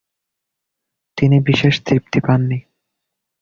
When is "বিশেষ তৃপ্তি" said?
1.39-2.19